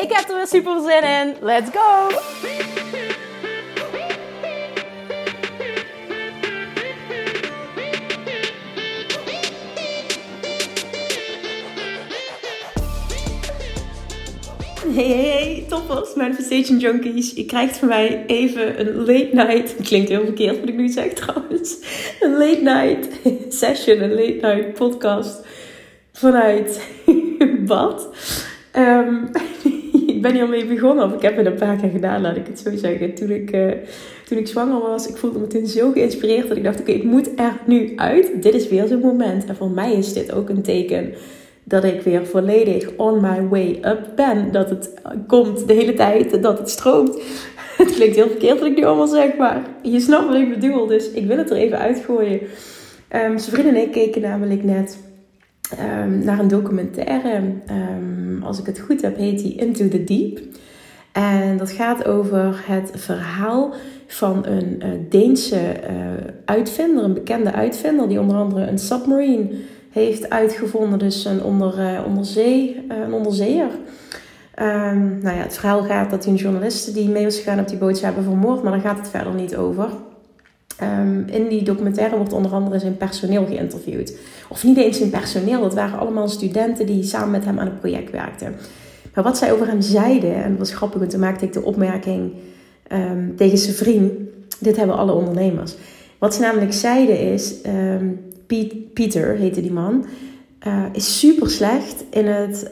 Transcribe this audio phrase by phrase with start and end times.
[0.00, 1.34] Ik heb er weer super zin in.
[1.40, 2.08] Let's go!
[14.94, 17.32] Hey, hey, hey, toppers, Manifestation Junkies.
[17.32, 19.74] Je krijgt van mij even een late night.
[19.82, 21.76] Klinkt heel verkeerd wat ik nu zeg trouwens.
[22.20, 23.08] Een late night
[23.58, 25.46] session, een late night podcast
[26.12, 26.80] vanuit
[27.66, 28.08] bad.
[28.76, 29.30] Um,
[30.20, 32.46] ik ben hier mee begonnen, of ik heb het een paar keer gedaan, laat ik
[32.46, 33.14] het zo zeggen.
[33.14, 33.72] Toen ik, uh,
[34.28, 37.04] toen ik zwanger was, ik voelde me meteen zo geïnspireerd dat ik dacht: oké, het
[37.04, 38.42] moet er nu uit.
[38.42, 39.44] Dit is weer zo'n moment.
[39.44, 41.12] En voor mij is dit ook een teken
[41.64, 44.52] dat ik weer volledig on my way up ben.
[44.52, 44.94] Dat het
[45.26, 47.18] komt de hele tijd, dat het stroomt.
[47.76, 50.86] Het klinkt heel verkeerd wat ik nu allemaal zeg, maar je snapt wat ik bedoel.
[50.86, 52.40] Dus ik wil het er even uitgooien.
[52.40, 54.98] Um, zijn vriend en ik keken namelijk net
[56.02, 57.42] um, naar een documentaire.
[57.70, 60.40] Um, als ik het goed heb, heet die Into the Deep.
[61.12, 63.74] En dat gaat over het verhaal
[64.06, 65.96] van een uh, Deense uh,
[66.44, 69.50] uitvinder, een bekende uitvinder, die onder andere een submarine
[69.90, 70.98] heeft uitgevonden.
[70.98, 73.68] Dus een onder, uh, onderzee, een onderzeeër.
[74.60, 77.78] Um, nou ja, het verhaal gaat dat die journalisten die mee was gegaan op die
[77.78, 79.88] boot hebben vermoord, maar daar gaat het verder niet over.
[80.82, 84.18] Um, in die documentaire wordt onder andere zijn personeel geïnterviewd.
[84.48, 87.80] Of niet eens zijn personeel, dat waren allemaal studenten die samen met hem aan het
[87.80, 88.54] project werkten.
[89.14, 91.62] Maar wat zij over hem zeiden, en dat was grappig, want toen maakte ik de
[91.62, 92.32] opmerking
[92.92, 94.12] um, tegen zijn vriend:
[94.58, 95.74] Dit hebben alle ondernemers.
[96.18, 100.06] Wat ze namelijk zeiden is: um, Piet, Pieter heette die man,
[100.66, 102.70] uh, is super slecht in het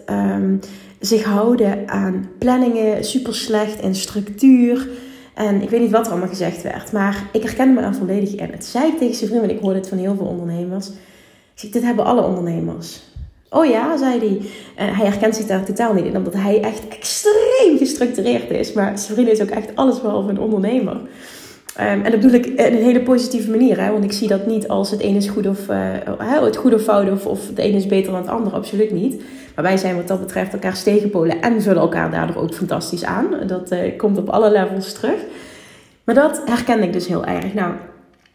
[1.00, 4.88] zich houden aan planningen, super slecht in structuur.
[5.38, 8.34] En ik weet niet wat er allemaal gezegd werd, maar ik herkende me er volledig
[8.34, 8.50] in.
[8.50, 10.90] Het zei tegen zijn vriend, en ik hoorde het van heel veel ondernemers.
[11.60, 13.00] Ik dit hebben alle ondernemers.
[13.50, 14.40] Oh ja, zei hij.
[14.76, 18.72] En hij herkent zich daar totaal niet in, omdat hij echt extreem gestructureerd is.
[18.72, 20.96] Maar zijn vriend is ook echt alles behalve een ondernemer.
[21.80, 23.90] Um, en dat bedoel ik in een hele positieve manier, hè?
[23.90, 26.82] want ik zie dat niet als het een is goed of, uh, het goede of
[26.82, 29.22] fout of, of het een is beter dan het ander, absoluut niet.
[29.54, 33.26] Maar wij zijn wat dat betreft elkaar tegenpolen en vullen elkaar daardoor ook fantastisch aan.
[33.46, 35.20] Dat uh, komt op alle levels terug.
[36.04, 37.54] Maar dat herken ik dus heel erg.
[37.54, 37.74] Nou,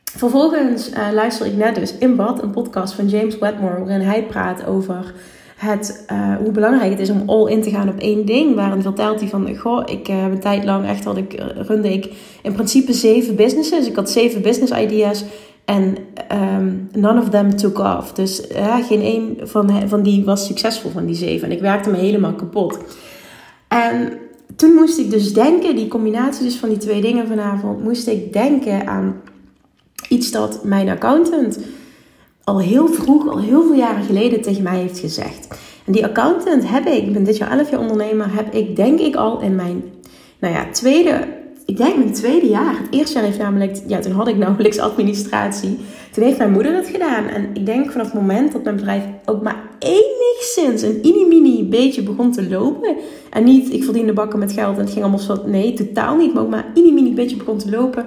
[0.04, 4.24] vervolgens uh, luister ik net dus in bad een podcast van James Wedmore, waarin hij
[4.24, 5.14] praat over
[5.64, 8.56] het, uh, hoe belangrijk het is om all in te gaan op één ding.
[8.56, 12.12] Waarin vertelt hij van, goh, ik heb een tijd lang echt had ik, runde ik
[12.42, 13.88] in principe zeven businesses.
[13.88, 15.24] Ik had zeven business ideas
[15.66, 15.98] en
[16.32, 18.12] um, none of them took off.
[18.12, 21.48] Dus ja, geen één van, van die was succesvol van die zeven.
[21.48, 22.80] En ik werkte me helemaal kapot.
[23.68, 24.14] En
[24.56, 28.34] toen moest ik dus denken, die combinatie dus van die twee dingen vanavond, moest ik
[28.34, 29.16] denken aan
[30.10, 31.60] iets dat mijn accountant
[32.44, 35.48] al heel vroeg, al heel veel jaren geleden tegen mij heeft gezegd.
[35.86, 39.00] En die accountant heb ik, ik ben dit jaar 11 jaar ondernemer, heb ik denk
[39.00, 39.84] ik al in mijn
[40.40, 42.78] nou ja, tweede ik denk mijn tweede jaar.
[42.78, 45.78] Het eerste jaar heeft namelijk, ja, toen had ik nauwelijks administratie.
[46.12, 47.28] Toen heeft mijn moeder dat gedaan.
[47.28, 52.04] En ik denk vanaf het moment dat mijn bedrijf ook maar enigszins een mini-mini beetje
[52.04, 52.96] begon te lopen.
[53.30, 55.42] En niet, ik verdiende bakken met geld en het ging allemaal zo.
[55.46, 56.34] Nee, totaal niet.
[56.34, 58.06] Maar ook maar een mini beetje begon te lopen.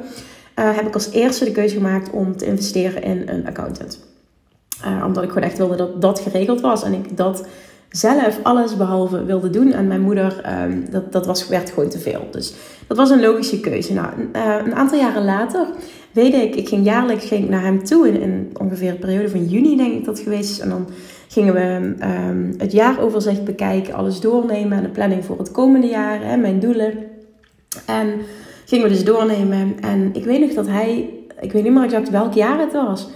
[0.58, 4.15] Uh, heb ik als eerste de keuze gemaakt om te investeren in een accountant.
[4.84, 6.82] Uh, omdat ik gewoon echt wilde dat dat geregeld was.
[6.82, 7.46] En ik dat
[7.90, 9.72] zelf alles behalve wilde doen.
[9.72, 12.28] En mijn moeder, um, dat, dat was, werd gewoon te veel.
[12.30, 12.54] Dus
[12.86, 13.92] dat was een logische keuze.
[13.92, 15.66] Nou, uh, een aantal jaren later
[16.12, 18.08] weet ik, ik ging jaarlijks ging naar hem toe.
[18.08, 20.58] In, in ongeveer de periode van juni denk ik dat geweest is.
[20.58, 20.88] En dan
[21.28, 24.78] gingen we um, het jaaroverzicht bekijken, alles doornemen.
[24.78, 26.94] En de planning voor het komende jaar, hè, mijn doelen.
[27.86, 28.08] En
[28.66, 29.74] gingen we dus doornemen.
[29.80, 31.10] En ik weet nog dat hij,
[31.40, 33.08] ik weet niet meer exact welk jaar het was.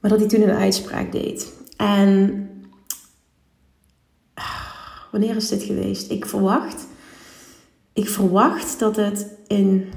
[0.00, 1.52] Maar dat hij toen een uitspraak deed.
[1.76, 2.48] En
[5.10, 6.10] wanneer is dit geweest?
[6.10, 6.86] Ik verwacht,
[7.92, 9.88] ik verwacht dat het in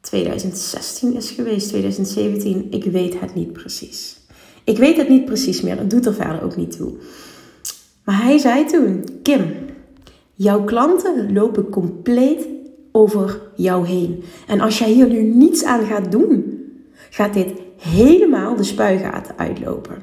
[0.00, 2.66] 2016 is geweest, 2017.
[2.70, 4.20] Ik weet het niet precies.
[4.64, 5.78] Ik weet het niet precies meer.
[5.78, 6.92] Het doet er verder ook niet toe.
[8.04, 9.54] Maar hij zei toen: Kim,
[10.34, 12.46] jouw klanten lopen compleet
[12.92, 14.22] over jou heen.
[14.46, 16.59] En als jij hier nu niets aan gaat doen,
[17.10, 20.02] gaat dit helemaal de spuigaten uitlopen.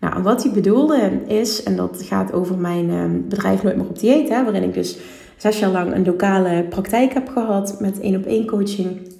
[0.00, 3.98] Nou, wat hij bedoelde is, en dat gaat over mijn uh, bedrijf Nooit meer op
[3.98, 4.98] dieet, hè, waarin ik dus
[5.36, 9.12] zes jaar lang een lokale praktijk heb gehad met één op één coaching.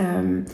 [0.00, 0.44] Um,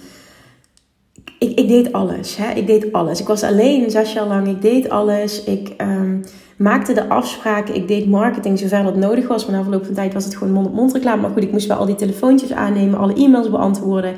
[1.38, 2.36] ik, ik, deed alles.
[2.36, 2.52] Hè?
[2.52, 3.20] Ik deed alles.
[3.20, 4.48] Ik was alleen zes jaar lang.
[4.48, 5.44] Ik deed alles.
[5.44, 6.24] Ik um,
[6.56, 7.74] maakte de afspraken.
[7.74, 9.46] Ik deed marketing zover dat nodig was.
[9.46, 11.20] Maar na verloop van tijd was het gewoon mond-op-mond reclame.
[11.20, 12.98] Maar goed, ik moest wel al die telefoontjes aannemen.
[12.98, 14.14] Alle e-mails beantwoorden.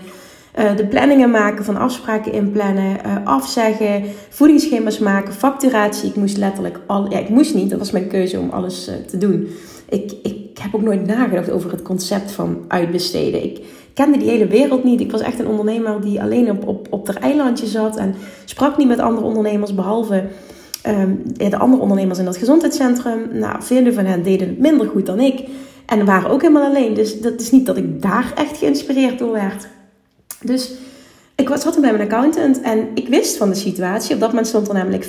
[0.58, 2.96] Uh, de planningen maken van afspraken inplannen.
[3.06, 4.04] Uh, afzeggen.
[4.28, 5.32] Voedingsschema's maken.
[5.32, 6.08] Facturatie.
[6.08, 7.10] Ik moest letterlijk al...
[7.10, 7.70] Ja, ik moest niet.
[7.70, 9.48] Dat was mijn keuze om alles uh, te doen.
[9.88, 13.44] Ik, ik heb ook nooit nagedacht over het concept van uitbesteden.
[13.44, 13.60] Ik
[13.94, 15.00] kende die hele wereld niet.
[15.00, 18.14] Ik was echt een ondernemer die alleen op, op, op het eilandje zat en
[18.44, 20.24] sprak niet met andere ondernemers, behalve
[20.86, 23.28] um, de andere ondernemers in dat gezondheidscentrum.
[23.32, 25.44] Nou, vele van hen deden het minder goed dan ik
[25.86, 26.94] en waren ook helemaal alleen.
[26.94, 29.68] Dus dat is niet dat ik daar echt geïnspireerd door werd.
[30.44, 30.70] Dus
[31.34, 34.14] ik zat toen bij mijn accountant en ik wist van de situatie.
[34.14, 35.04] Op dat moment stond er namelijk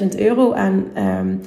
[0.00, 1.40] 15.000 euro aan um,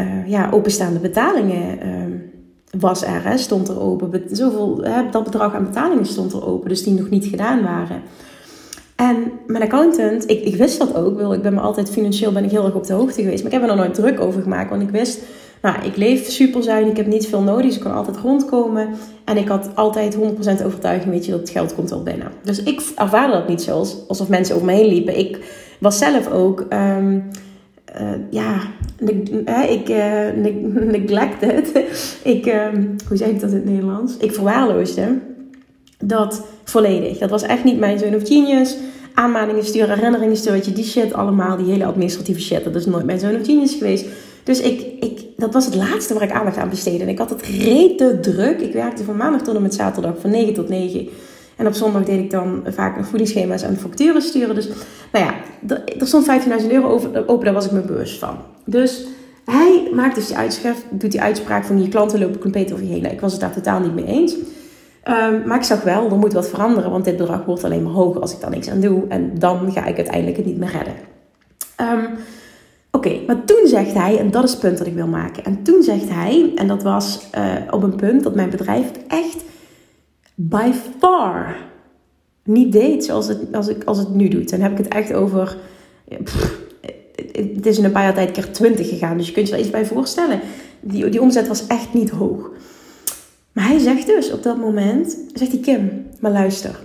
[0.00, 1.88] uh, ja, openstaande betalingen.
[1.88, 2.30] Um,
[2.78, 4.22] was er, hè, stond er open.
[4.30, 8.02] Zoveel, hè, dat bedrag aan betalingen stond er open, dus die nog niet gedaan waren.
[8.96, 11.32] En mijn accountant, ik, ik wist dat ook.
[11.32, 13.42] Ik ben me altijd financieel ben ik heel erg op de hoogte geweest.
[13.42, 14.70] Maar ik heb er nooit druk over gemaakt.
[14.70, 15.20] Want ik wist,
[15.62, 16.86] nou, ik leef super zuin.
[16.86, 17.64] Ik heb niet veel nodig.
[17.64, 18.88] Dus ik kan altijd rondkomen.
[19.24, 20.18] En ik had altijd 100%
[20.64, 22.32] overtuiging, weet je, dat het geld komt wel binnen.
[22.42, 25.18] Dus ik ervaarde dat niet zoals alsof mensen over me heen liepen.
[25.18, 25.38] Ik
[25.78, 26.66] was zelf ook...
[26.72, 27.30] Um,
[28.00, 28.60] uh, ja,
[29.68, 30.26] ik uh,
[30.98, 31.84] neglected.
[32.22, 32.66] ik, uh,
[33.08, 34.16] hoe zeg ik dat in het Nederlands?
[34.16, 35.18] Ik verwaarloosde
[35.98, 37.18] dat volledig.
[37.18, 38.76] Dat was echt niet mijn zoon of genius.
[39.14, 41.56] Aanmaningen sturen, herinneringen sturen, je, die shit allemaal.
[41.56, 44.06] Die hele administratieve shit, dat is nooit mijn zoon of genius geweest.
[44.42, 47.02] Dus ik, ik, dat was het laatste waar ik aandacht aan besteedde.
[47.02, 48.60] En ik had het rete druk.
[48.60, 51.08] Ik werkte van maandag tot en met zaterdag van 9 tot 9.
[51.56, 54.54] En op zondag deed ik dan vaak een voedingsschema's en facturen sturen.
[54.54, 54.68] Dus
[55.12, 55.34] nou ja,
[55.68, 56.26] er, stond
[56.62, 58.36] 15.000 euro over, open, daar was ik me bewust van.
[58.64, 59.06] Dus
[59.44, 62.90] hij maakt dus die uitschrift, doet die uitspraak van je klanten lopen compleet over je
[62.90, 63.02] heen.
[63.02, 64.32] Nou, ik was het daar totaal niet mee eens.
[65.04, 67.92] Um, maar ik zag wel, er moet wat veranderen, want dit bedrag wordt alleen maar
[67.92, 69.02] hoger als ik daar niks aan doe.
[69.08, 70.94] En dan ga ik uiteindelijk het niet meer redden.
[71.80, 72.08] Um,
[72.90, 75.44] Oké, maar toen zegt hij, en dat is het punt dat ik wil maken.
[75.44, 79.44] En toen zegt hij, en dat was uh, op een punt dat mijn bedrijf echt
[80.34, 81.56] by far
[82.44, 84.50] niet deed zoals het, als ik, als het nu doet.
[84.50, 85.56] Dan heb ik het echt over.
[87.32, 89.16] het is in een paar jaar tijd keer 20 gegaan.
[89.16, 90.40] Dus je kunt je er iets bij voorstellen.
[90.80, 92.50] Die, die omzet was echt niet hoog.
[93.52, 96.78] Maar hij zegt dus op dat moment: zegt hij, Kim, maar luister.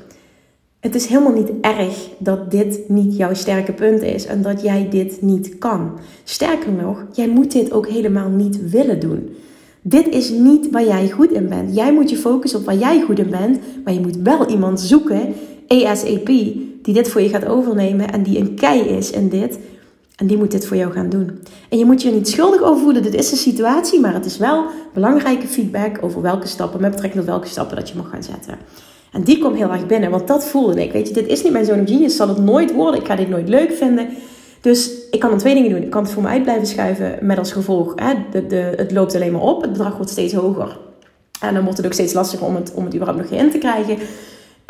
[0.86, 4.90] Het is helemaal niet erg dat dit niet jouw sterke punt is en dat jij
[4.90, 6.00] dit niet kan.
[6.24, 9.36] Sterker nog, jij moet dit ook helemaal niet willen doen.
[9.82, 11.76] Dit is niet waar jij goed in bent.
[11.76, 13.60] Jij moet je focussen op waar jij goed in bent.
[13.84, 15.34] Maar je moet wel iemand zoeken,
[15.68, 19.60] ASAP, die dit voor je gaat overnemen en die een kei is in dit.
[20.16, 21.40] En die moet dit voor jou gaan doen.
[21.70, 23.04] En je moet je niet schuldig over voelen.
[23.04, 27.24] Dit is een situatie, maar het is wel belangrijke feedback over welke stappen, met betrekking
[27.24, 28.58] tot welke stappen dat je mag gaan zetten.
[29.16, 30.92] En die komt heel erg binnen, want dat voelde ik.
[30.92, 33.00] Weet je, dit is niet mijn zoon genius, zal het nooit worden.
[33.00, 34.08] Ik ga dit nooit leuk vinden.
[34.62, 35.82] Dus ik kan dan twee dingen doen.
[35.82, 38.92] Ik kan het voor me uit blijven schuiven met als gevolg, hè, de, de, het
[38.92, 40.78] loopt alleen maar op, het bedrag wordt steeds hoger.
[41.42, 43.58] En dan wordt het ook steeds lastiger om het, om het überhaupt nog in te
[43.58, 43.98] krijgen.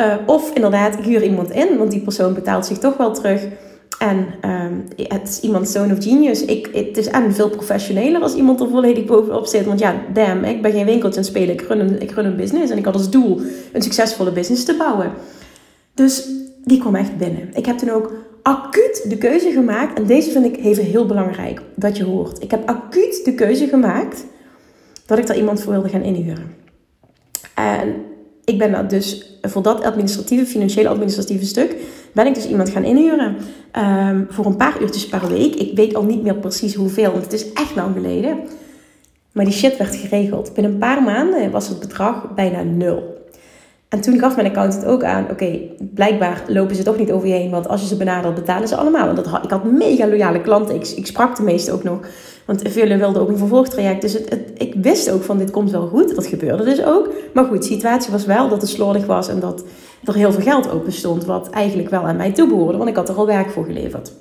[0.02, 3.42] Uh, of inderdaad, ik huur iemand in, want die persoon betaalt zich toch wel terug.
[4.10, 6.46] En um, het is iemand zoon of genius.
[6.46, 9.66] Ik, het is en veel professioneler als iemand er volledig bovenop zit.
[9.66, 11.54] Want ja, damn, ik ben geen winkeltje aan het spelen.
[11.54, 12.72] Ik run, een, ik run een business.
[12.72, 13.42] En ik had als doel
[13.74, 15.12] een succesvolle business te bouwen.
[15.94, 16.28] Dus
[16.64, 17.50] die kwam echt binnen.
[17.54, 19.98] Ik heb toen ook acuut de keuze gemaakt.
[19.98, 22.44] En deze vind ik even heel belangrijk dat je hoort.
[22.44, 24.26] Ik heb acuut de keuze gemaakt
[25.06, 26.56] dat ik daar iemand voor wilde gaan inhuren.
[27.56, 27.96] En
[28.46, 31.76] ik ben dat dus voor dat administratieve, financiële administratieve stuk,
[32.12, 33.36] ben ik dus iemand gaan inhuren.
[33.78, 35.56] Um, voor een paar uurtjes per week.
[35.56, 38.38] Ik weet al niet meer precies hoeveel, want het is echt lang geleden.
[39.32, 40.54] Maar die shit werd geregeld.
[40.54, 43.25] Binnen een paar maanden was het bedrag bijna nul.
[43.96, 45.60] En toen gaf mijn accountant ook aan, oké,
[45.94, 47.52] blijkbaar lopen ze toch niet over je heen.
[47.52, 49.06] Want als je ze benadert, betalen ze allemaal.
[49.06, 50.76] Want dat, ik had mega loyale klanten.
[50.76, 52.00] Ik, ik sprak de meeste ook nog.
[52.46, 54.02] Want velen wilden ook een vervolgtraject.
[54.02, 56.16] Dus het, ik wist ook van, dit komt wel goed.
[56.16, 57.10] Dat gebeurde dus ook.
[57.34, 59.28] Maar goed, de situatie was wel dat het slordig was.
[59.28, 59.64] En dat
[60.04, 61.26] er heel veel geld open stond.
[61.26, 62.78] Wat eigenlijk wel aan mij toebehoorde.
[62.78, 64.12] Want ik had er al werk voor geleverd.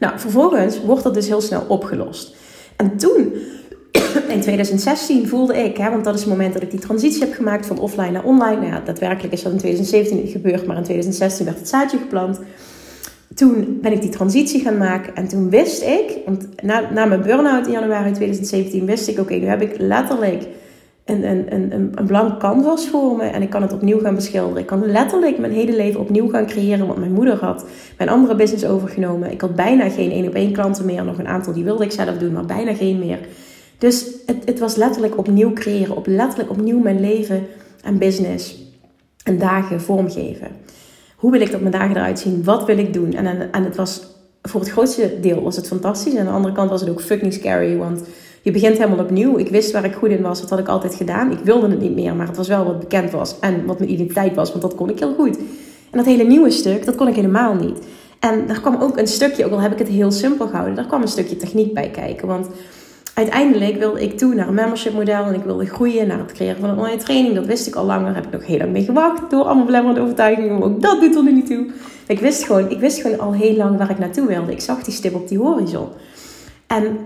[0.00, 2.36] Nou, vervolgens wordt dat dus heel snel opgelost.
[2.76, 3.32] En toen
[4.30, 7.32] in 2016 voelde ik, hè, want dat is het moment dat ik die transitie heb
[7.32, 8.56] gemaakt van offline naar online.
[8.56, 12.40] Nou ja, daadwerkelijk is dat in 2017 gebeurd, maar in 2016 werd het zaadje geplant.
[13.34, 17.22] Toen ben ik die transitie gaan maken en toen wist ik, want na, na mijn
[17.22, 20.46] burn-out in januari 2017 wist ik, oké, nu heb ik letterlijk
[21.04, 24.58] een, een, een, een blank canvas voor me en ik kan het opnieuw gaan beschilderen.
[24.58, 27.64] Ik kan letterlijk mijn hele leven opnieuw gaan creëren, want mijn moeder had
[27.96, 29.32] mijn andere business overgenomen.
[29.32, 31.92] Ik had bijna geen één op één klanten meer, nog een aantal die wilde ik
[31.92, 33.18] zelf doen, maar bijna geen meer.
[33.78, 37.46] Dus het, het was letterlijk opnieuw creëren, op letterlijk opnieuw mijn leven
[37.82, 38.56] en business
[39.24, 40.48] en dagen vormgeven.
[41.16, 42.44] Hoe wil ik dat mijn dagen eruit zien?
[42.44, 43.12] Wat wil ik doen?
[43.12, 44.06] En, en het was
[44.42, 46.12] voor het grootste deel was het fantastisch.
[46.12, 48.02] En aan de andere kant was het ook fucking scary, want
[48.42, 49.38] je begint helemaal opnieuw.
[49.38, 51.30] Ik wist waar ik goed in was, dat had ik altijd gedaan.
[51.30, 53.90] Ik wilde het niet meer, maar het was wel wat bekend was en wat mijn
[53.90, 55.36] identiteit was, want dat kon ik heel goed.
[55.90, 57.78] En dat hele nieuwe stuk, dat kon ik helemaal niet.
[58.18, 60.86] En daar kwam ook een stukje, ook al heb ik het heel simpel gehouden, daar
[60.86, 62.28] kwam een stukje techniek bij kijken.
[62.28, 62.46] Want
[63.18, 66.60] uiteindelijk wilde ik toe naar een membership model en ik wilde groeien naar het creëren
[66.60, 67.34] van een online training.
[67.34, 70.00] Dat wist ik al langer, heb ik nog heel lang mee gewacht door allemaal belemmerende
[70.00, 70.58] overtuigingen.
[70.58, 71.66] Maar ook dat doet er nu niet toe.
[72.06, 74.52] Ik wist, gewoon, ik wist gewoon al heel lang waar ik naartoe wilde.
[74.52, 75.88] Ik zag die stip op die horizon.
[76.66, 76.98] En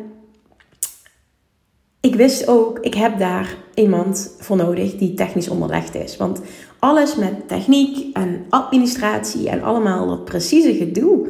[2.00, 6.16] ik wist ook, ik heb daar iemand voor nodig die technisch onderlegd is.
[6.16, 6.40] Want
[6.78, 11.28] alles met techniek en administratie en allemaal dat precieze gedoe.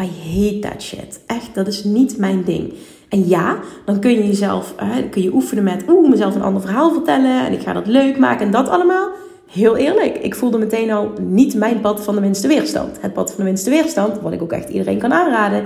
[0.00, 1.20] I hate that shit.
[1.26, 2.72] Echt, dat is niet mijn ding.
[3.12, 4.74] En ja, dan kun je jezelf,
[5.10, 8.18] kun je oefenen met, oeh, mezelf een ander verhaal vertellen en ik ga dat leuk
[8.18, 9.08] maken en dat allemaal.
[9.50, 12.96] Heel eerlijk, ik voelde meteen al niet mijn pad van de minste weerstand.
[13.00, 15.64] Het pad van de minste weerstand, wat ik ook echt iedereen kan aanraden,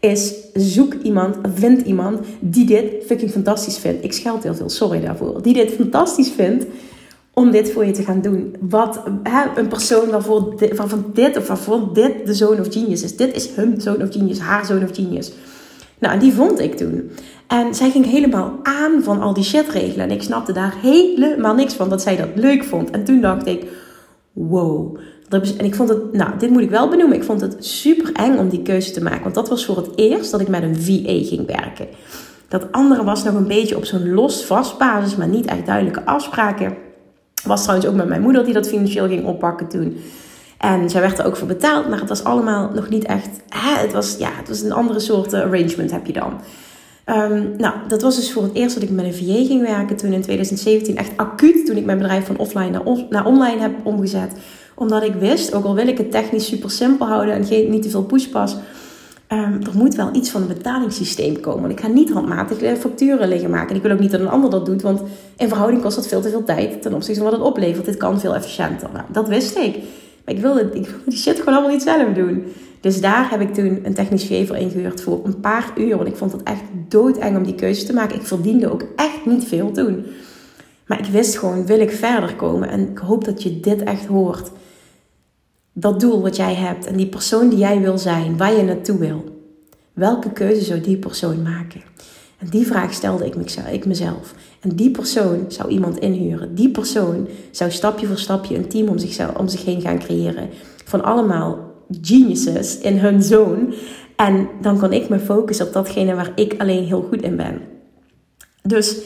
[0.00, 4.04] is zoek iemand, vind iemand die dit fucking fantastisch vindt.
[4.04, 5.42] Ik scheld heel veel, sorry daarvoor.
[5.42, 6.66] Die dit fantastisch vindt
[7.32, 8.56] om dit voor je te gaan doen.
[8.60, 13.02] Wat hè, een persoon waarvoor dit, waarvan dit of waarvoor dit de zoon of genius
[13.02, 13.16] is.
[13.16, 15.32] Dit is hun zoon of genius, haar zoon of genius.
[15.98, 17.10] Nou, die vond ik toen.
[17.46, 20.08] En zij ging helemaal aan van al die shit regelen.
[20.08, 22.90] En ik snapte daar helemaal niks van dat zij dat leuk vond.
[22.90, 23.66] En toen dacht ik,
[24.32, 24.98] wow,
[25.30, 27.16] en ik vond het, nou, dit moet ik wel benoemen.
[27.16, 29.22] Ik vond het super eng om die keuze te maken.
[29.22, 31.86] Want dat was voor het eerst dat ik met een VA ging werken.
[32.48, 36.04] Dat andere was nog een beetje op zo'n los vast basis, maar niet echt duidelijke
[36.04, 36.76] afspraken.
[37.44, 39.96] Was trouwens ook met mijn moeder die dat financieel ging oppakken toen.
[40.58, 43.28] En zij werd er ook voor betaald, maar het was allemaal nog niet echt.
[43.48, 46.40] Hè, het, was, ja, het was een andere soort arrangement heb je dan.
[47.06, 49.96] Um, nou, dat was dus voor het eerst dat ik met een VA ging werken.
[49.96, 53.72] Toen in 2017 echt acuut, toen ik mijn bedrijf van offline naar, naar online heb
[53.82, 54.32] omgezet
[54.78, 57.82] omdat ik wist, ook al wil ik het technisch super simpel houden en geen, niet
[57.82, 58.56] te veel pushpas,
[59.32, 61.60] um, er moet wel iets van een betalingssysteem komen.
[61.60, 63.68] Want ik ga niet handmatig facturen liggen maken.
[63.68, 65.02] En ik wil ook niet dat een ander dat doet, want
[65.36, 67.84] in verhouding kost dat veel te veel tijd ten opzichte van wat het oplevert.
[67.84, 68.88] Dit kan veel efficiënter.
[68.92, 69.78] Nou, dat wist ik.
[70.28, 72.44] Ik wilde, ik die shit gewoon allemaal niet zelf doen.
[72.80, 75.96] Dus daar heb ik toen een technisch voor ingehuurd voor een paar uur.
[75.96, 78.16] Want ik vond het echt doodeng om die keuze te maken.
[78.16, 80.04] Ik verdiende ook echt niet veel toen.
[80.86, 82.68] Maar ik wist gewoon, wil ik verder komen?
[82.68, 84.50] En ik hoop dat je dit echt hoort
[85.72, 88.98] dat doel wat jij hebt en die persoon die jij wil zijn, waar je naartoe
[88.98, 89.24] wil.
[89.92, 91.82] Welke keuze zou die persoon maken?
[92.38, 93.26] En die vraag stelde
[93.70, 94.34] ik mezelf.
[94.60, 96.54] En die persoon zou iemand inhuren.
[96.54, 100.48] Die persoon zou stapje voor stapje een team om, zichzelf, om zich heen gaan creëren.
[100.84, 103.74] Van allemaal geniuses in hun zone.
[104.16, 107.60] En dan kan ik me focussen op datgene waar ik alleen heel goed in ben.
[108.62, 108.96] Dus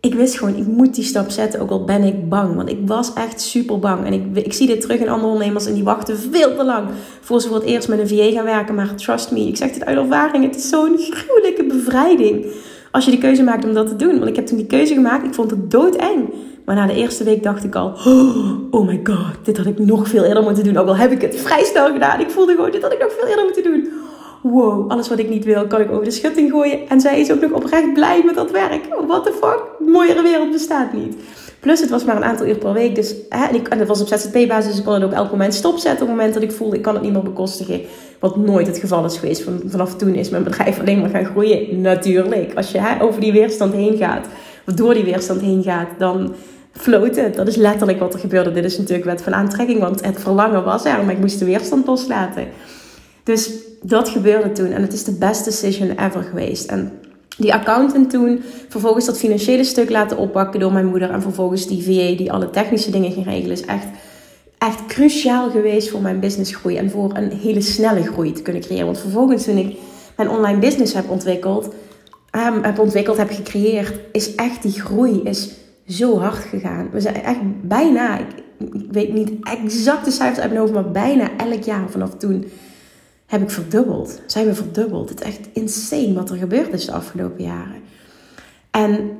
[0.00, 2.54] ik wist gewoon, ik moet die stap zetten, ook al ben ik bang.
[2.54, 4.06] Want ik was echt super bang.
[4.06, 6.88] En ik, ik zie dit terug in andere ondernemers en die wachten veel te lang
[7.20, 8.74] voor ze voor het eerst met een VA gaan werken.
[8.74, 12.46] Maar trust me, ik zeg dit uit ervaring, het is zo'n gruwelijke bevrijding.
[12.96, 14.18] Als je de keuze maakt om dat te doen.
[14.18, 16.28] Want ik heb toen die keuze gemaakt, ik vond het doodeng.
[16.64, 17.92] Maar na de eerste week dacht ik al,
[18.70, 20.76] oh my god, dit had ik nog veel eerder moeten doen.
[20.76, 22.20] Ook al heb ik het vrij snel gedaan.
[22.20, 23.88] Ik voelde gewoon, dit had ik nog veel eerder moeten doen
[24.50, 26.88] wow, alles wat ik niet wil, kan ik over de schutting gooien.
[26.88, 28.86] En zij is ook nog oprecht blij met dat werk.
[29.06, 29.88] What the fuck?
[29.88, 31.16] mooiere wereld bestaat niet.
[31.66, 32.94] Plus, het was maar een aantal uur per week.
[32.94, 36.02] Dus, hè, en, dat was op ZZP-basis, dus ik kon het ook elk moment stopzetten.
[36.02, 37.80] Op het moment dat ik voelde, ik kan het niet meer bekostigen.
[38.18, 39.42] Wat nooit het geval is geweest.
[39.42, 41.80] Van, vanaf toen is mijn bedrijf alleen maar gaan groeien.
[41.80, 42.54] Natuurlijk.
[42.54, 44.26] Als je hè, over die weerstand heen gaat,
[44.66, 46.34] of door die weerstand heen gaat, dan
[46.72, 47.34] floot het.
[47.34, 48.52] Dat is letterlijk wat er gebeurde.
[48.52, 51.44] Dit is natuurlijk wet van aantrekking, want het verlangen was er, maar ik moest de
[51.44, 52.46] weerstand loslaten.
[53.22, 53.50] Dus
[53.82, 56.70] dat gebeurde toen en het is de best decision ever geweest.
[56.70, 56.92] En
[57.36, 61.82] die accountant toen, vervolgens dat financiële stuk laten oppakken door mijn moeder en vervolgens die
[61.82, 63.86] VA die alle technische dingen ging regelen, is echt,
[64.58, 68.86] echt cruciaal geweest voor mijn businessgroei en voor een hele snelle groei te kunnen creëren.
[68.86, 69.76] Want vervolgens toen ik
[70.16, 71.74] mijn online business heb ontwikkeld,
[72.62, 75.50] heb ontwikkeld, heb gecreëerd, is echt die groei is
[75.88, 76.88] zo hard gegaan.
[76.92, 78.26] We zijn echt bijna, ik,
[78.58, 82.44] ik weet niet exact de cijfers uit mijn hoofd, maar bijna elk jaar vanaf toen
[83.26, 84.20] heb ik verdubbeld.
[84.26, 85.08] Zijn we verdubbeld.
[85.08, 87.80] Het is echt insane wat er gebeurd is de afgelopen jaren.
[88.70, 89.10] En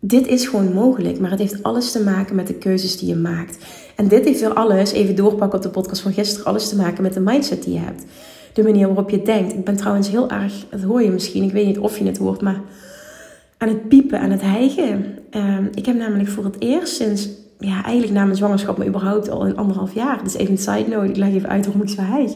[0.00, 3.16] dit is gewoon mogelijk, maar het heeft alles te maken met de keuzes die je
[3.16, 3.64] maakt.
[3.96, 7.02] En dit heeft weer alles, even doorpakken op de podcast van gisteren, alles te maken
[7.02, 8.04] met de mindset die je hebt.
[8.52, 9.52] De manier waarop je denkt.
[9.52, 12.18] Ik ben trouwens heel erg, dat hoor je misschien, ik weet niet of je het
[12.18, 12.60] hoort, maar
[13.58, 15.18] aan het piepen, aan het hijgen.
[15.30, 17.28] Ehm, ik heb namelijk voor het eerst sinds,
[17.60, 20.22] ja, eigenlijk na mijn zwangerschap, maar überhaupt al in anderhalf jaar.
[20.22, 22.32] Dus even een side note, ik leg even uit waarom ik zo hijg.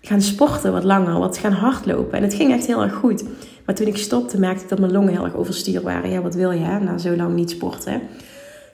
[0.00, 2.18] Gaan sporten wat langer, wat gaan hardlopen.
[2.18, 3.24] En het ging echt heel erg goed.
[3.66, 6.10] Maar toen ik stopte, merkte ik dat mijn longen heel erg overstuur waren.
[6.10, 6.80] Ja, wat wil je, hè?
[6.80, 8.00] Na zo lang niet sporten.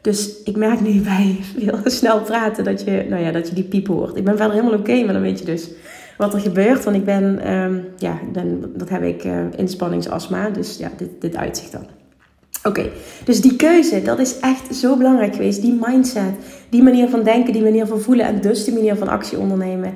[0.03, 3.65] Dus ik merk nu bij heel snel praten dat je, nou ja, dat je die
[3.65, 4.17] piep hoort.
[4.17, 5.71] Ik ben verder helemaal oké, maar dan weet je dus
[6.17, 6.85] wat er gebeurt.
[6.85, 8.19] Want ik ben, um, ja,
[8.77, 10.51] dat heb ik uh, inspanningsastma.
[10.51, 11.98] Dus ja, dit, dit uitzicht dan.
[12.69, 12.91] Oké,
[13.25, 15.63] dus die keuze, dat is echt zo belangrijk geweest.
[15.63, 16.33] Die mindset,
[16.69, 19.95] die manier van denken, die manier van voelen en dus die manier van actie ondernemen.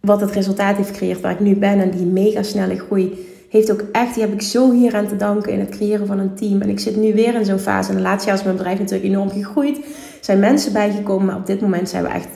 [0.00, 3.72] Wat het resultaat heeft gecreëerd waar ik nu ben en die mega snelle groei heeft
[3.72, 6.34] ook echt, die heb ik zo hier aan te danken in het creëren van een
[6.34, 6.60] team.
[6.60, 7.90] En ik zit nu weer in zo'n fase.
[7.90, 9.76] En de laatste jaar is mijn bedrijf natuurlijk enorm gegroeid.
[9.76, 9.84] Er
[10.20, 12.28] zijn mensen bijgekomen, maar op dit moment zijn we echt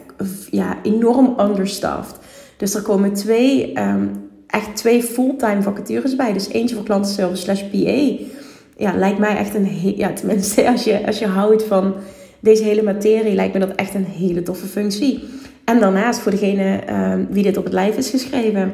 [0.50, 2.16] ja, enorm understaffed.
[2.56, 4.10] Dus er komen twee, um,
[4.46, 6.32] echt twee fulltime vacatures bij.
[6.32, 8.24] Dus eentje voor klantenservice slash PA.
[8.76, 11.94] Ja, lijkt mij echt een, ja, tenminste als je, als je houdt van
[12.40, 15.24] deze hele materie, lijkt me dat echt een hele toffe functie.
[15.64, 18.72] En daarnaast voor degene um, wie dit op het lijf is geschreven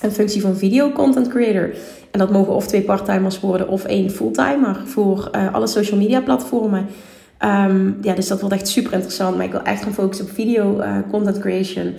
[0.00, 1.70] een functie van video content creator.
[2.10, 6.20] En dat mogen of twee parttimers worden of één fulltimer voor uh, alle social media
[6.20, 6.86] platformen.
[7.44, 9.36] Um, ja, dus dat wordt echt super interessant.
[9.36, 11.94] Maar ik wil echt gaan focussen op video uh, content creation.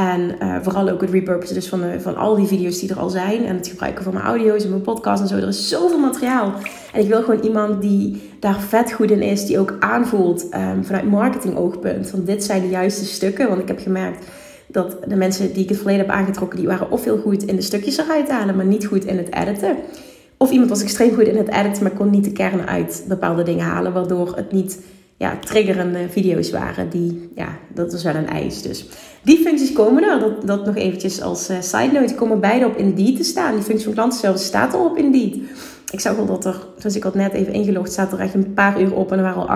[0.00, 3.08] En uh, vooral ook het repurposen dus van, van al die video's die er al
[3.08, 3.44] zijn.
[3.44, 5.36] En het gebruiken van mijn audio's en mijn podcast en zo.
[5.36, 6.52] Er is zoveel materiaal.
[6.92, 9.46] En ik wil gewoon iemand die daar vet goed in is.
[9.46, 12.10] Die ook aanvoelt um, vanuit marketing oogpunt.
[12.10, 13.48] Van dit zijn de juiste stukken.
[13.48, 14.26] Want ik heb gemerkt
[14.66, 17.56] dat de mensen die ik het verleden heb aangetrokken, die waren of heel goed in
[17.56, 19.76] de stukjes eruit halen, maar niet goed in het editen.
[20.36, 23.42] Of iemand was extreem goed in het editen, maar kon niet de kern uit bepaalde
[23.42, 24.80] dingen halen, waardoor het niet
[25.20, 26.88] ja, triggerende video's waren.
[26.88, 28.62] Die, ja, dat was wel een eis.
[28.62, 28.86] Dus
[29.22, 30.18] die functies komen er.
[30.20, 32.06] Dat, dat nog eventjes als uh, side note.
[32.06, 33.54] Die komen beide op Indeed te staan.
[33.54, 35.36] Die functie van klantenservice staat al op Indeed.
[35.90, 38.54] Ik zag wel dat er, zoals ik had net even ingelogd, staat er echt een
[38.54, 39.12] paar uur op.
[39.12, 39.48] En er waren al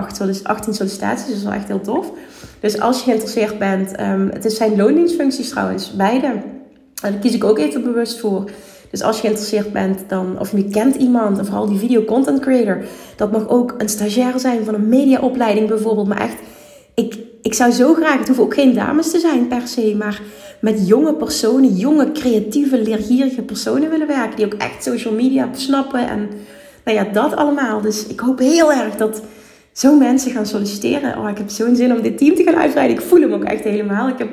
[0.43, 1.27] 18 sollicitaties.
[1.27, 2.11] Dus dat is echt heel tof.
[2.59, 6.33] Dus als je geïnteresseerd bent, um, het zijn loondienstfuncties trouwens, beide.
[6.93, 8.49] Daar kies ik ook even bewust voor.
[8.91, 12.39] Dus als je geïnteresseerd bent, dan, of je kent iemand, en vooral die video content
[12.39, 12.83] creator,
[13.15, 16.07] dat mag ook een stagiair zijn van een mediaopleiding bijvoorbeeld.
[16.07, 16.37] Maar echt,
[16.93, 20.21] ik, ik zou zo graag, het hoeven ook geen dames te zijn per se, maar
[20.59, 24.35] met jonge personen, jonge, creatieve, leergierige personen willen werken.
[24.35, 26.29] Die ook echt social media snappen en
[26.85, 27.81] nou ja, dat allemaal.
[27.81, 29.21] Dus ik hoop heel erg dat
[29.71, 31.17] zo mensen gaan solliciteren.
[31.17, 32.97] Oh, ik heb zo'n zin om dit team te gaan uitbreiden.
[32.97, 34.07] Ik voel hem ook echt helemaal.
[34.07, 34.29] Ik heb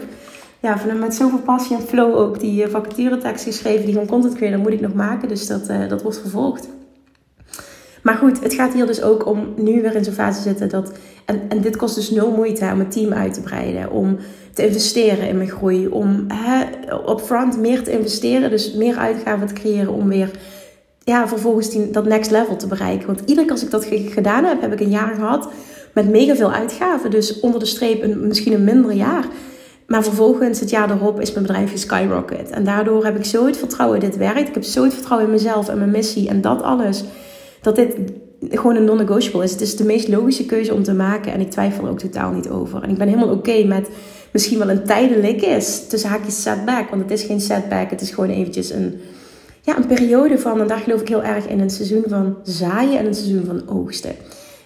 [0.63, 3.85] ja, met zoveel passie en flow ook die uh, vacaturetekst geschreven.
[3.85, 5.29] Die van content creator moet ik nog maken.
[5.29, 6.69] Dus dat, uh, dat wordt vervolgd.
[8.03, 10.93] Maar goed, het gaat hier dus ook om nu weer in zo'n fase zitten dat.
[11.25, 13.91] En, en dit kost dus nul moeite om het team uit te breiden.
[13.91, 14.19] Om
[14.55, 15.89] te investeren in mijn groei.
[15.89, 16.65] Om hè,
[17.11, 18.51] upfront meer te investeren.
[18.51, 20.31] Dus meer uitgaven te creëren om weer
[21.05, 23.07] ja, vervolgens die, dat next level te bereiken.
[23.07, 25.49] Want iedere keer als ik dat gedaan heb, heb ik een jaar gehad
[25.95, 27.11] met mega veel uitgaven.
[27.11, 29.25] Dus onder de streep een, misschien een minder jaar.
[29.93, 32.51] Maar vervolgens, het jaar erop, is mijn bedrijf skyrocket.
[32.51, 34.49] En daardoor heb ik zo het vertrouwen in dit werkt.
[34.49, 37.05] Ik heb zo het vertrouwen in mezelf en mijn missie en dat alles.
[37.61, 37.95] Dat dit
[38.51, 39.51] gewoon een non-negotiable is.
[39.51, 41.33] Het is de meest logische keuze om te maken.
[41.33, 42.83] En ik twijfel er ook totaal niet over.
[42.83, 43.89] En ik ben helemaal oké met
[44.31, 45.87] misschien wel een tijdelijk is.
[45.89, 46.91] Tussen haakjes setback.
[46.91, 47.91] Want het is geen setback.
[47.91, 49.01] Het is gewoon eventjes een
[49.61, 52.99] ja, een periode van, en daar geloof ik heel erg in, een seizoen van zaaien
[52.99, 54.15] en een seizoen van oogsten.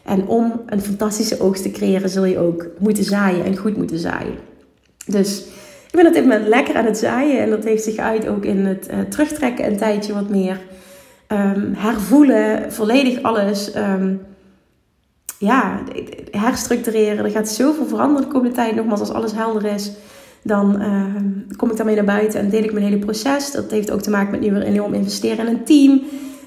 [0.05, 3.99] En om een fantastische oogst te creëren, zul je ook moeten zaaien en goed moeten
[3.99, 4.55] zaaien.
[5.07, 5.38] Dus
[5.87, 8.45] ik ben op dit moment lekker aan het zaaien en dat heeft zich uit ook
[8.45, 10.61] in het uh, terugtrekken een tijdje wat meer.
[11.29, 13.77] Um, hervoelen, volledig alles.
[13.77, 14.21] Um,
[15.38, 15.83] ja,
[16.31, 17.25] herstructureren.
[17.25, 18.75] Er gaat zoveel veranderen de komende tijd.
[18.75, 19.92] Nogmaals, als alles helder is
[20.47, 23.53] dan uh, kom ik daarmee naar buiten en deel ik mijn hele proces.
[23.53, 26.03] Dat heeft ook te maken met nu weer enorm investeren in een team.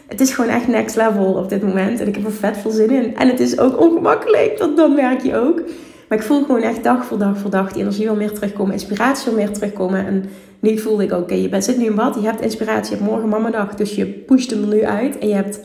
[0.07, 1.99] Het is gewoon echt next level op dit moment.
[1.99, 3.15] En ik heb er vet veel zin in.
[3.15, 5.61] En het is ook ongemakkelijk, dat, dan merk je ook.
[6.09, 8.73] Maar ik voel gewoon echt dag voor dag voor dag die energie wil meer terugkomen.
[8.73, 10.05] Inspiratie wil meer terugkomen.
[10.05, 10.25] En
[10.59, 12.15] nu voelde ik, oké, je bent, zit nu in bad.
[12.15, 12.91] Je hebt inspiratie.
[12.91, 13.75] Je hebt morgen mama dag.
[13.75, 15.17] Dus je pusht hem er nu uit.
[15.17, 15.59] En je hebt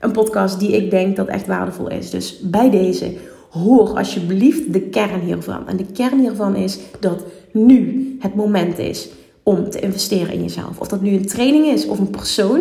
[0.00, 2.10] een podcast die ik denk dat echt waardevol is.
[2.10, 3.12] Dus bij deze,
[3.50, 5.68] hoor alsjeblieft de kern hiervan.
[5.68, 9.08] En de kern hiervan is dat nu het moment is
[9.42, 10.80] om te investeren in jezelf.
[10.80, 12.60] Of dat nu een training is of een persoon.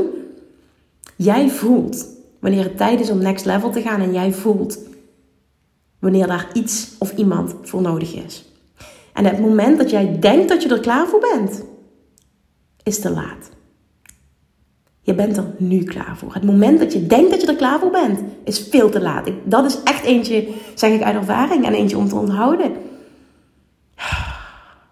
[1.15, 2.05] Jij voelt
[2.39, 4.77] wanneer het tijd is om next level te gaan en jij voelt
[6.03, 8.45] wanneer daar iets of iemand voor nodig is.
[9.13, 11.63] En het moment dat jij denkt dat je er klaar voor bent,
[12.83, 13.49] is te laat.
[15.01, 16.33] Je bent er nu klaar voor.
[16.33, 19.29] Het moment dat je denkt dat je er klaar voor bent, is veel te laat.
[19.43, 22.71] Dat is echt eentje, zeg ik uit ervaring, en eentje om te onthouden.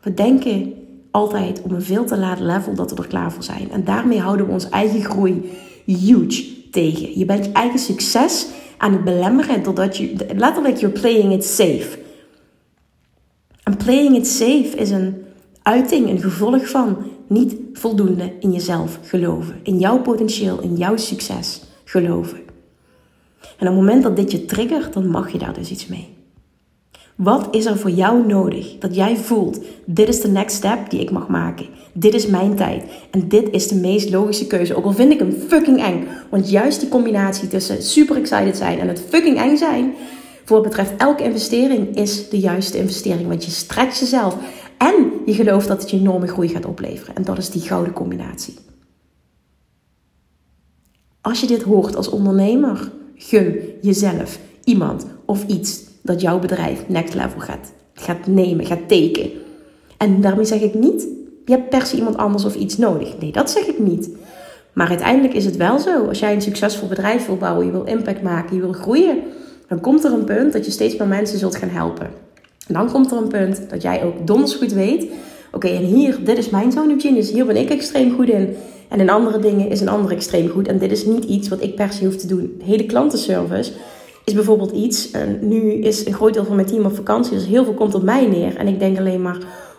[0.02, 0.74] We denken
[1.12, 3.72] altijd op een veel te laat level dat we er klaar voor zijn.
[3.72, 5.52] En daarmee houden we onze eigen groei
[5.86, 7.20] huge tegen.
[7.20, 8.48] Je bent je eigen succes
[8.82, 12.00] aan het belemmeren doordat je letterlijk you're playing it safe.
[13.64, 15.24] En playing it safe is een
[15.62, 21.62] uiting, een gevolg van niet voldoende in jezelf geloven, in jouw potentieel, in jouw succes
[21.84, 22.38] geloven.
[23.42, 26.21] En op het moment dat dit je triggert, dan mag je daar dus iets mee.
[27.22, 31.00] Wat is er voor jou nodig dat jij voelt: dit is de next step die
[31.00, 31.66] ik mag maken.
[31.94, 32.84] Dit is mijn tijd.
[33.12, 34.76] En dit is de meest logische keuze.
[34.76, 36.08] Ook al vind ik hem fucking eng.
[36.30, 39.94] Want juist die combinatie tussen super excited zijn en het fucking eng zijn.
[40.46, 43.28] Voor wat betreft elke investering is de juiste investering.
[43.28, 44.38] Want je strekt jezelf.
[44.78, 47.16] En je gelooft dat het je enorme groei gaat opleveren.
[47.16, 48.56] En dat is die gouden combinatie.
[51.22, 57.14] Als je dit hoort als ondernemer, gun jezelf iemand of iets dat jouw bedrijf next
[57.14, 59.32] level gaat, gaat nemen, gaat tekenen.
[59.98, 61.08] En daarmee zeg ik niet,
[61.46, 63.20] je hebt per se iemand anders of iets nodig.
[63.20, 64.10] Nee, dat zeg ik niet.
[64.74, 66.06] Maar uiteindelijk is het wel zo.
[66.08, 69.18] Als jij een succesvol bedrijf wil bouwen, je wil impact maken, je wil groeien,
[69.68, 72.10] dan komt er een punt dat je steeds meer mensen zult gaan helpen.
[72.68, 75.08] En dan komt er een punt dat jij ook donders goed weet:
[75.52, 78.56] oké, en hier, dit is mijn zone of genius, hier ben ik extreem goed in.
[78.90, 80.68] En in andere dingen is een ander extreem goed.
[80.68, 82.62] En dit is niet iets wat ik per se hoef te doen.
[82.64, 83.72] Hele klantenservice
[84.32, 85.12] is bijvoorbeeld iets.
[85.12, 87.96] En nu is een groot deel van mijn team op vakantie, dus heel veel komt
[87.96, 88.56] op mij neer.
[88.56, 89.38] En ik denk alleen maar: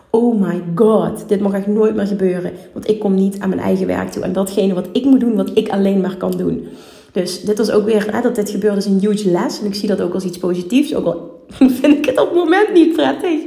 [0.09, 2.51] oh my god, dit mag echt nooit meer gebeuren.
[2.73, 4.23] Want ik kom niet aan mijn eigen werk toe.
[4.23, 6.67] En datgene wat ik moet doen, wat ik alleen maar kan doen.
[7.11, 9.59] Dus dit was ook weer, dat dit gebeurde, is een huge les.
[9.59, 10.95] En ik zie dat ook als iets positiefs.
[10.95, 11.45] Ook al
[11.81, 13.39] vind ik het op het moment niet prettig.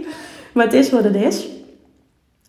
[0.53, 1.47] Maar het is wat het is.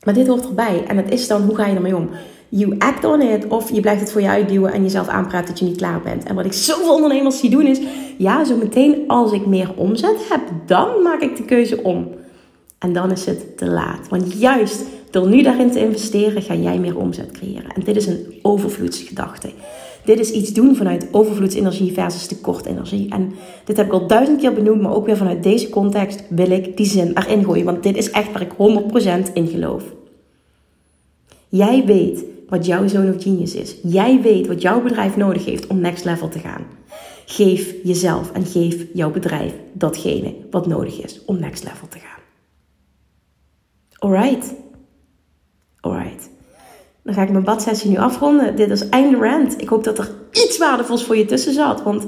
[0.03, 0.83] Maar dit hoort erbij.
[0.87, 2.09] En het is dan, hoe ga je ermee om?
[2.49, 3.47] You act on it.
[3.47, 6.23] Of je blijft het voor je uitduwen en jezelf aanpraten dat je niet klaar bent.
[6.23, 7.79] En wat ik zoveel ondernemers zie doen is...
[8.17, 12.07] Ja, zo meteen als ik meer omzet heb, dan maak ik de keuze om.
[12.79, 14.09] En dan is het te laat.
[14.09, 17.71] Want juist door nu daarin te investeren, ga jij meer omzet creëren.
[17.75, 19.49] En dit is een overvloedsgedachte.
[20.05, 23.09] Dit is iets doen vanuit overvloedsenergie versus tekortenergie.
[23.09, 23.33] En
[23.65, 26.77] dit heb ik al duizend keer benoemd, maar ook weer vanuit deze context wil ik
[26.77, 27.65] die zin erin gooien.
[27.65, 28.51] Want dit is echt waar ik
[29.29, 29.83] 100% in geloof.
[31.49, 33.75] Jij weet wat jouw zone of genius is.
[33.83, 36.65] Jij weet wat jouw bedrijf nodig heeft om next level te gaan.
[37.25, 42.19] Geef jezelf en geef jouw bedrijf datgene wat nodig is om next level te gaan.
[43.97, 44.53] Alright.
[45.79, 46.29] Alright.
[47.03, 48.55] Dan ga ik mijn badsessie nu afronden.
[48.55, 49.61] Dit is einde rant.
[49.61, 51.83] Ik hoop dat er iets waardevols voor je tussen zat.
[51.83, 52.05] Want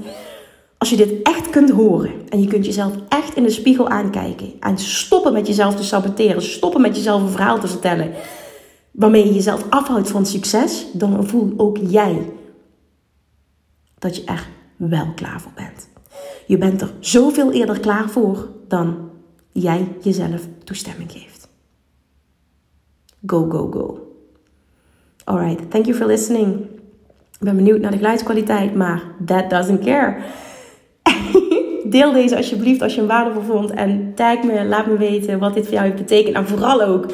[0.77, 4.53] als je dit echt kunt horen en je kunt jezelf echt in de spiegel aankijken
[4.59, 8.11] en stoppen met jezelf te saboteren, stoppen met jezelf een verhaal te vertellen
[8.91, 12.31] waarmee je jezelf afhoudt van succes, dan voel ook jij
[13.99, 15.89] dat je er wel klaar voor bent.
[16.47, 19.09] Je bent er zoveel eerder klaar voor dan
[19.51, 21.49] jij jezelf toestemming geeft.
[23.25, 24.13] Go, go, go.
[25.23, 26.59] Alright, thank you for listening.
[27.39, 30.17] Ik ben benieuwd naar de geluidskwaliteit, maar that doesn't care.
[31.85, 33.71] Deel deze alsjeblieft als je hem waardevol vond.
[33.71, 36.35] En tag me, laat me weten wat dit voor jou heeft betekend.
[36.35, 37.05] En vooral ook,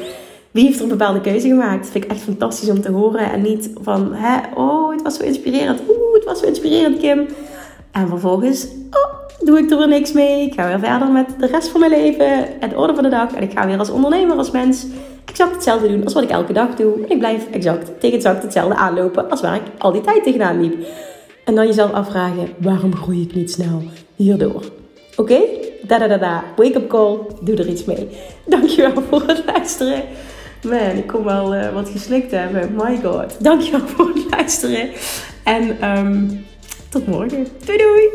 [0.56, 1.82] wie heeft er een bepaalde keuze gemaakt?
[1.82, 3.32] Dat vind ik echt fantastisch om te horen.
[3.32, 5.80] En niet van, hè, oh, het was zo inspirerend.
[5.88, 7.26] Oeh, het was zo inspirerend, Kim.
[7.92, 10.46] En vervolgens, oh, doe ik er weer niks mee.
[10.46, 12.46] Ik ga weer verder met de rest van mijn leven.
[12.60, 13.32] Het orde van de dag.
[13.32, 14.86] En ik ga weer als ondernemer, als mens
[15.24, 16.94] exact hetzelfde doen als wat ik elke dag doe.
[16.94, 20.60] En ik blijf exact tegen exact hetzelfde aanlopen als waar ik al die tijd tegenaan
[20.60, 20.86] liep.
[21.44, 23.82] En dan jezelf afvragen, waarom groei ik niet snel
[24.14, 24.62] hierdoor?
[25.16, 25.40] Oké?
[25.82, 26.44] Da da da da.
[26.56, 27.18] Wake up call.
[27.40, 28.08] Doe er iets mee.
[28.46, 30.02] Dankjewel voor het luisteren.
[30.68, 32.74] Man, ik kom wel uh, wat geslikt hebben.
[32.74, 33.44] My god.
[33.44, 34.90] Dankjewel voor het luisteren.
[35.44, 36.46] En um,
[36.88, 37.46] tot morgen.
[37.64, 38.08] Doei doei.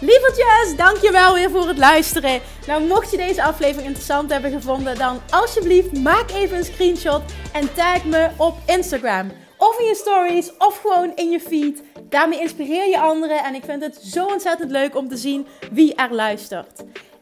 [0.00, 2.40] Lievertjes, dankjewel weer voor het luisteren.
[2.66, 7.74] Nou, mocht je deze aflevering interessant hebben gevonden, dan alsjeblieft maak even een screenshot en
[7.74, 9.30] tag me op Instagram.
[9.58, 11.82] Of in je stories, of gewoon in je feed.
[12.08, 15.94] Daarmee inspireer je anderen en ik vind het zo ontzettend leuk om te zien wie
[15.94, 16.82] er luistert.